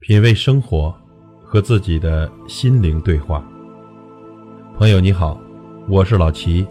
[0.00, 0.94] 品味生活，
[1.42, 3.44] 和自己的心灵对话。
[4.76, 5.40] 朋友你好，
[5.88, 6.66] 我是老齐。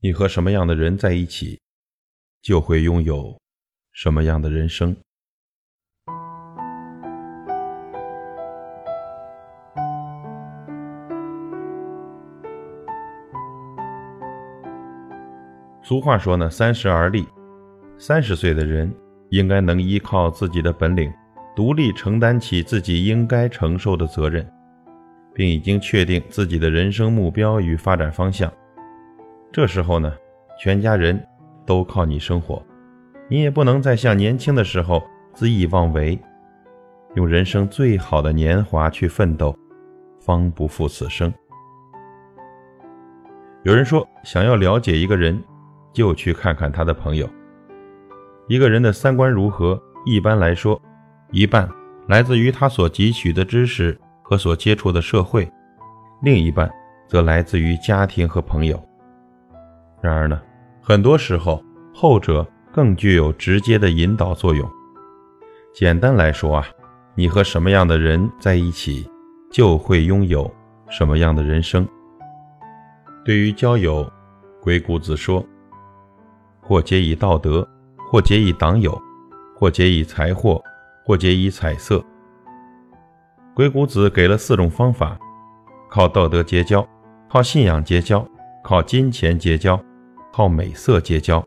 [0.00, 1.60] 你和什么样的人在一起，
[2.40, 3.36] 就会拥有
[3.90, 4.96] 什么样的人生。
[15.82, 17.26] 俗话说呢，三十而立。
[17.98, 18.94] 三十岁的人。
[19.32, 21.10] 应该能依靠自己的本领，
[21.56, 24.46] 独立承担起自己应该承受的责任，
[25.32, 28.52] 并已经确定自己的人生目标与发展方向。
[29.50, 30.12] 这时候呢，
[30.60, 31.18] 全家人
[31.64, 32.62] 都靠你生活，
[33.26, 35.02] 你也不能再像年轻的时候
[35.34, 36.18] 恣意妄为，
[37.14, 39.56] 用人生最好的年华去奋斗，
[40.20, 41.32] 方不负此生。
[43.62, 45.42] 有人说，想要了解一个人，
[45.90, 47.26] 就去看看他的朋友。
[48.48, 49.80] 一个人的三观如何？
[50.04, 50.80] 一般来说，
[51.30, 51.68] 一半
[52.08, 55.48] 来自于他所汲取的知识和所接触的社会，
[56.22, 56.68] 另一半
[57.06, 58.82] 则来自于家庭和朋友。
[60.00, 60.42] 然而呢，
[60.82, 61.62] 很多时候
[61.94, 64.68] 后者更具有直接的引导作用。
[65.72, 66.66] 简单来说啊，
[67.14, 69.08] 你和什么样的人在一起，
[69.52, 70.52] 就会拥有
[70.90, 71.86] 什么样的人生。
[73.24, 74.10] 对于交友，
[74.60, 75.46] 鬼谷子说
[76.60, 77.66] ：“或皆以道德。”
[78.12, 79.00] 或结以党友，
[79.56, 80.62] 或结以财货，
[81.02, 82.04] 或结以彩色。
[83.54, 85.18] 鬼谷子给了四种方法：
[85.90, 86.86] 靠道德结交，
[87.26, 88.22] 靠信仰结交，
[88.62, 89.82] 靠金钱结交，
[90.30, 91.42] 靠美色结交。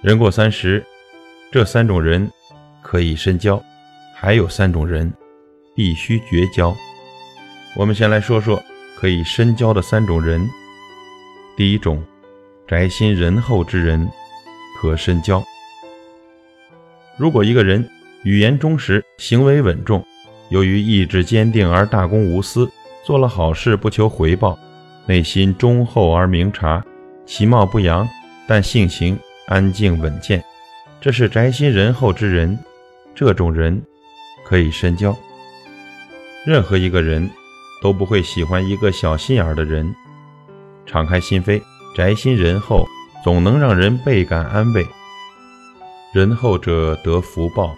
[0.00, 0.84] 人过三十，
[1.52, 2.28] 这三种人
[2.82, 3.62] 可以深交，
[4.16, 5.14] 还有三种人
[5.76, 6.74] 必须绝交。
[7.76, 8.60] 我们先来说说
[8.96, 10.44] 可以深交的三种人。
[11.56, 12.02] 第一种，
[12.66, 14.10] 宅心仁厚之人。
[14.82, 15.40] 和深交。
[17.16, 17.88] 如果一个人
[18.24, 20.04] 语言忠实，行为稳重，
[20.50, 22.68] 由于意志坚定而大公无私，
[23.04, 24.58] 做了好事不求回报，
[25.06, 26.84] 内心忠厚而明察，
[27.24, 28.08] 其貌不扬，
[28.48, 30.42] 但性情安静稳健，
[31.00, 32.58] 这是宅心仁厚之人。
[33.14, 33.80] 这种人
[34.44, 35.16] 可以深交。
[36.44, 37.30] 任何一个人
[37.80, 39.94] 都不会喜欢一个小心眼的人，
[40.86, 41.62] 敞开心扉，
[41.94, 42.84] 宅心仁厚。
[43.22, 44.86] 总能让人倍感安慰。
[46.12, 47.74] 仁厚者得福报，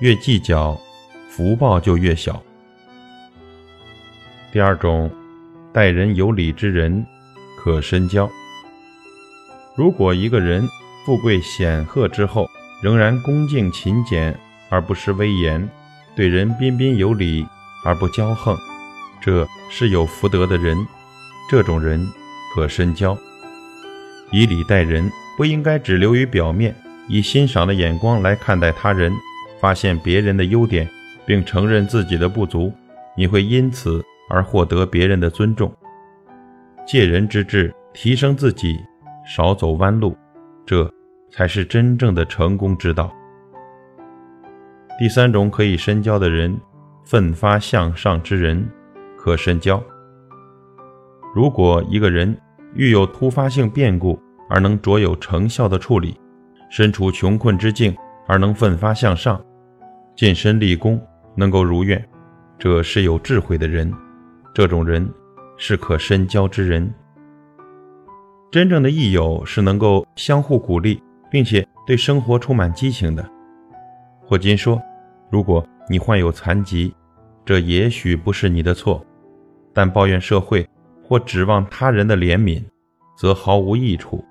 [0.00, 0.78] 越计较，
[1.30, 2.42] 福报就越小。
[4.52, 5.10] 第二种，
[5.72, 7.06] 待人有礼之人，
[7.58, 8.28] 可深交。
[9.74, 10.66] 如果一个人
[11.04, 12.48] 富贵显赫之后，
[12.82, 14.38] 仍然恭敬勤俭
[14.68, 15.68] 而不失威严，
[16.14, 17.46] 对人彬彬有礼
[17.84, 18.56] 而不骄横，
[19.20, 20.76] 这是有福德的人。
[21.48, 22.06] 这种人
[22.54, 23.16] 可深交。
[24.32, 26.74] 以礼待人，不应该只流于表面，
[27.08, 29.12] 以欣赏的眼光来看待他人，
[29.60, 30.88] 发现别人的优点，
[31.24, 32.72] 并承认自己的不足，
[33.16, 35.72] 你会因此而获得别人的尊重。
[36.86, 38.78] 借人之智，提升自己，
[39.26, 40.16] 少走弯路，
[40.64, 40.90] 这
[41.30, 43.12] 才是真正的成功之道。
[44.98, 46.58] 第三种可以深交的人，
[47.04, 48.68] 奋发向上之人，
[49.18, 49.82] 可深交。
[51.34, 52.36] 如果一个人，
[52.76, 54.20] 遇有突发性变故
[54.50, 56.18] 而能卓有成效的处理，
[56.70, 59.42] 身处穷困之境而能奋发向上，
[60.14, 61.00] 尽身立功，
[61.34, 62.06] 能够如愿，
[62.58, 63.92] 这是有智慧的人。
[64.54, 65.08] 这种人
[65.56, 66.92] 是可深交之人。
[68.50, 73.26] 真正的益友是能够相互鼓励，并且对生活充满激情的。
[74.20, 74.80] 霍金说
[75.30, 76.94] ：“如果你患有残疾，
[77.44, 79.04] 这也许不是你的错，
[79.72, 80.66] 但抱怨社会。”
[81.06, 82.60] 或指望他人的怜悯，
[83.16, 84.24] 则毫无益处。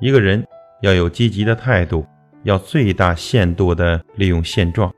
[0.00, 0.44] 一个人
[0.82, 2.04] 要有积极的态度，
[2.42, 4.92] 要最大限度地利用现状。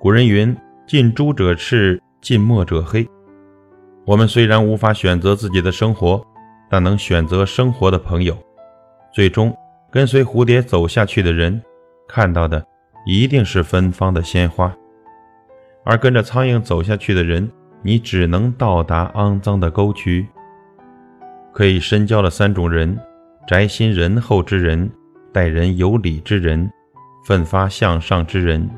[0.00, 3.04] 古人云：“近朱者赤，近墨者黑。”
[4.06, 6.24] 我们虽然无法选择自己的生活，
[6.70, 8.36] 但能选择生活的朋友。
[9.12, 9.54] 最终
[9.90, 11.60] 跟随蝴蝶走下去的人，
[12.06, 12.64] 看到的
[13.06, 14.70] 一定是芬芳的鲜花；
[15.84, 17.50] 而跟着苍蝇走下去的人，
[17.82, 20.26] 你只能到达肮脏的沟渠。
[21.52, 22.98] 可以深交的三种人：
[23.46, 24.90] 宅心仁厚之人，
[25.32, 26.70] 待人有礼之人，
[27.24, 28.68] 奋发向上之人。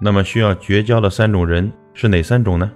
[0.00, 2.70] 那么需要绝交的三种人是哪三种呢？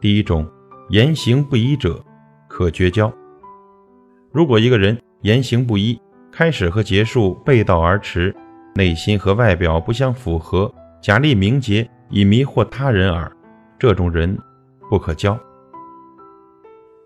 [0.00, 0.46] 第一种，
[0.90, 2.02] 言行不一者，
[2.48, 3.12] 可绝交。
[4.32, 5.98] 如果一个人言行不一，
[6.30, 8.34] 开始和结束背道而驰，
[8.74, 13.30] 内心和外表不相符合，假立名节以迷惑他人耳。
[13.78, 14.38] 这种人
[14.88, 15.34] 不可交。《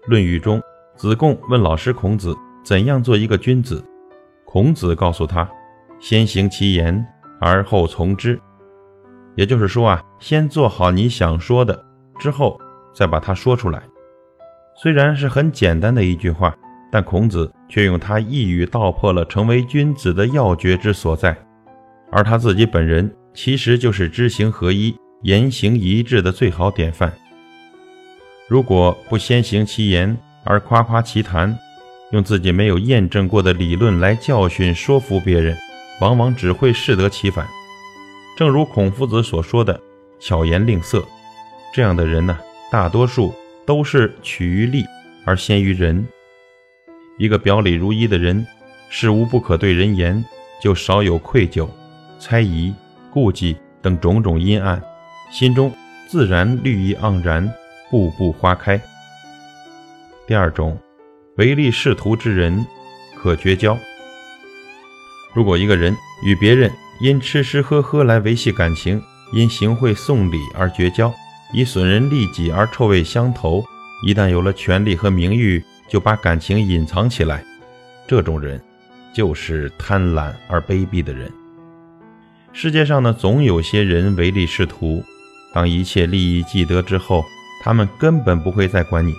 [0.07, 0.61] 论语》中，
[0.97, 3.85] 子贡问老师孔子：“怎样做一个君子？”
[4.47, 5.49] 孔子告诉他
[6.01, 7.05] ：“先行其言，
[7.41, 8.41] 而后从之。”
[9.37, 11.85] 也就是说啊，先做好你想说的，
[12.19, 12.61] 之后
[12.95, 13.83] 再把它说出来。
[14.77, 16.55] 虽然是很简单的一句话，
[16.91, 21.37] 但孔子却用他一语道破了成为君子的要诀之所在。
[22.11, 27.13] 而他自己本人其实就是知行合一、言行一致的最好典范。
[28.49, 31.57] 如果不先行其言而夸夸其谈，
[32.13, 35.57] 用自己没有验证过的理论来教训说服别人，
[36.01, 37.47] 往往只会适得其反。
[38.37, 39.79] 正如孔夫子所说的
[40.19, 41.07] “巧言令色”，
[41.75, 42.39] 这样的人呢，
[42.73, 43.35] 大多数
[43.67, 44.85] 都是取于利
[45.27, 46.07] 而先于人。
[47.19, 48.47] 一个表里如一的人，
[48.89, 50.25] 事无不可对人言，
[50.63, 51.69] 就少有愧疚、
[52.19, 52.75] 猜疑、
[53.13, 54.83] 顾忌等种种阴暗，
[55.31, 55.73] 心中
[56.09, 57.49] 自然绿意盎然，
[57.89, 58.81] 步步花开。
[60.27, 60.77] 第二种，
[61.37, 62.67] 唯利是图之人，
[63.17, 63.79] 可绝交。
[65.33, 69.01] 如果一个人与别人因吃吃喝喝来维系感情，
[69.33, 71.15] 因行贿送礼而绝交，
[71.55, 73.65] 以损人利己而臭味相投。
[74.05, 77.45] 一旦有了权力和名誉，就把感情隐藏起来。
[78.09, 78.61] 这种人，
[79.15, 81.31] 就是贪婪而卑鄙的人。
[82.53, 85.05] 世界上呢，总有些人唯利是图。
[85.53, 87.25] 当一切利益既得之后，
[87.63, 89.15] 他们根本不会再管你，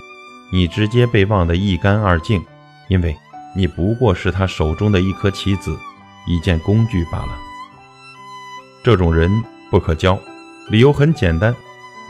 [0.51, 2.41] 你直接被忘得一干二净，
[2.87, 3.15] 因为
[3.55, 5.77] 你不过是他手中的一颗棋子，
[6.25, 7.37] 一件工具罢了。
[8.83, 9.29] 这种人
[9.69, 10.17] 不可交，
[10.69, 11.53] 理由很简单，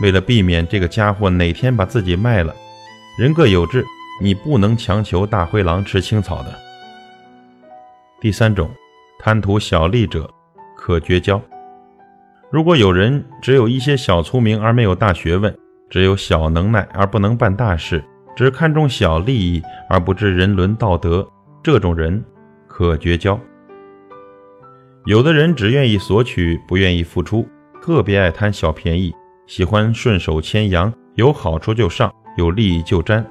[0.01, 2.55] 为了避免这个家伙哪天把自己卖了。
[3.17, 3.85] 人各有志，
[4.21, 6.59] 你不能强求大灰狼吃青草的。
[8.21, 8.69] 第三种，
[9.19, 10.31] 贪图小利者，
[10.77, 11.41] 可绝交。
[12.51, 15.57] 如果有人只有一些小聪明而没有大学问，
[15.89, 18.03] 只有小能耐而不能办大事，
[18.35, 21.25] 只看重小利益而不知人伦道德，
[21.63, 22.21] 这种人
[22.67, 23.39] 可绝交。
[25.05, 27.47] 有的人只愿意索取，不愿意付出，
[27.81, 29.13] 特别爱贪小便宜，
[29.47, 33.25] 喜欢顺手牵羊，有好处就上，有利益就沾，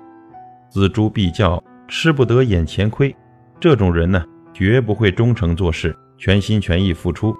[0.72, 3.14] 锱铢必较，吃不得眼前亏。
[3.61, 4.25] 这种人呢，
[4.55, 7.37] 绝不会忠诚做事，全心全意付出，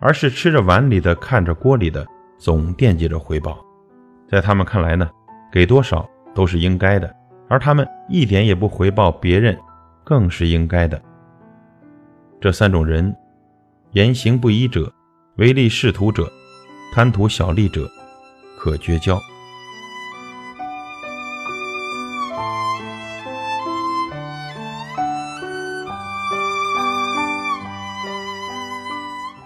[0.00, 2.06] 而是吃着碗里的，看着锅里的，
[2.38, 3.58] 总惦记着回报。
[4.28, 5.08] 在他们看来呢，
[5.52, 7.14] 给多少都是应该的，
[7.48, 9.58] 而他们一点也不回报别人，
[10.04, 11.00] 更是应该的。
[12.40, 13.14] 这三种人。
[13.92, 14.92] 言行不一者，
[15.36, 16.30] 唯利是图者，
[16.92, 17.88] 贪图小利者，
[18.58, 19.18] 可绝交。